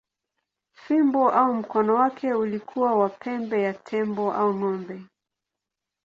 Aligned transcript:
Fimbo 0.75 1.29
au 1.29 1.53
mkono 1.53 1.95
wake 1.95 2.33
ulikuwa 2.33 2.95
wa 2.95 3.09
pembe 3.21 3.57
ya 3.67 3.73
tembo 3.85 4.25
au 4.39 4.49
ng’ombe. 4.55 4.97